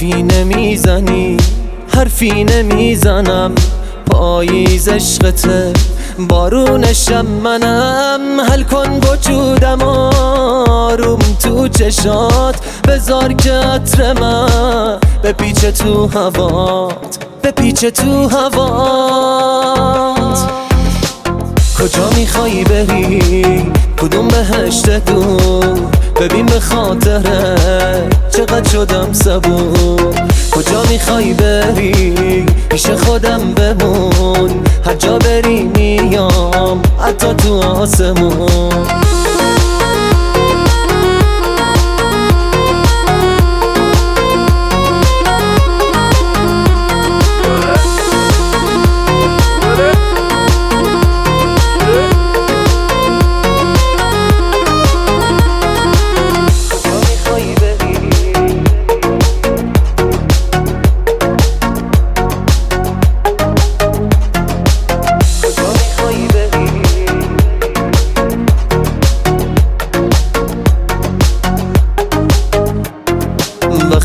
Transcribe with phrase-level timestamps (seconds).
[0.00, 1.36] حرفی نمی‌زنی
[1.94, 3.54] حرفی نمی‌زنم.
[4.06, 5.72] پاییز عشقته
[6.18, 8.40] بارونشم منم.
[8.50, 12.56] حل کن وجودم آروم تو چشات.
[12.88, 14.98] بذار که عطر من
[15.32, 17.18] پیچ تو هوات
[17.56, 19.58] پیچ تو هوات.
[21.78, 23.72] کجا میخوایی بری؟
[24.02, 27.56] کدوم بهشت دور؟ ببین به خاطره
[28.30, 30.14] چقدر شدم صبور.
[30.50, 34.50] کجا می‌خوای بری؟ پیش خودم بمون.
[34.86, 38.86] هر جا بری میام حتی تو آسمون.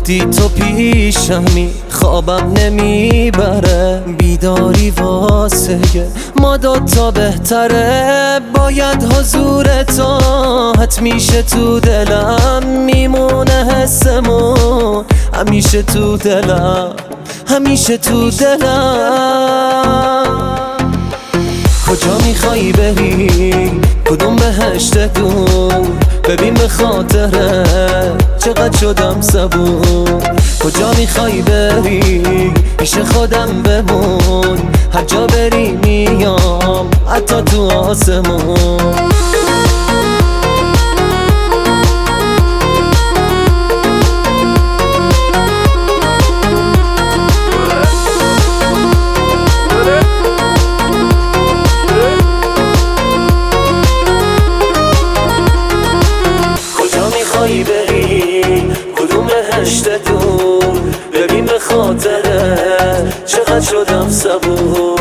[0.00, 4.02] وقتی تو پیشمی خوابم نمی‌بره.
[4.18, 5.78] بیداری واسه
[6.36, 8.40] ما دوتا بهتره.
[8.56, 12.62] باید حضور تو میشه تو دلم.
[12.86, 16.92] میمونه حسمون همیشه تو دلم.
[17.46, 19.76] همیشه تو دلم.
[21.88, 23.59] کجا میخوایی بری؟
[24.10, 25.86] کدوم بهشت دور؟
[26.28, 27.64] ببین به خاطره
[28.38, 30.22] چقدر شدم صبور.
[30.64, 34.58] کجا می‌خوای بری؟ پیش خودم بمون.
[34.94, 39.29] هر جا بری میام حتی تو آسمون.
[59.64, 60.80] دور
[61.12, 65.00] ببین به خاطره چقدر شدم صبور.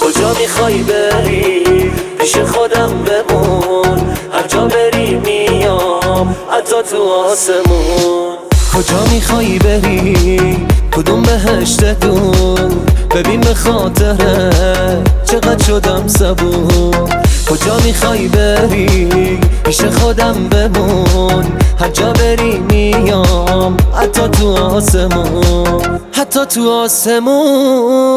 [0.00, 3.98] کجا می‌خوای بری؟ پیش خودم بمون.
[4.32, 8.36] هر جا بری میام حتی تو آسمون.
[8.74, 10.66] کجا می‌خوای بری؟
[10.96, 12.70] کدوم بهشت دور
[13.14, 14.50] ببین به خاطره
[15.24, 17.09] چقدر شدم صبور.
[17.50, 21.44] کجا می‌خوای بری؟ پیش خودم بمون.
[21.80, 23.76] هر جا بری میام.
[23.94, 26.00] حتی تو آسمون.
[26.12, 28.10] حتی تو آسمون.